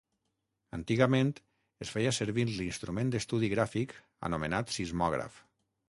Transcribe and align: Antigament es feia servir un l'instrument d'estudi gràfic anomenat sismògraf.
Antigament 0.77 1.29
es 1.85 1.91
feia 1.97 2.15
servir 2.19 2.47
un 2.47 2.55
l'instrument 2.63 3.13
d'estudi 3.17 3.53
gràfic 3.55 3.97
anomenat 4.31 4.79
sismògraf. 4.79 5.43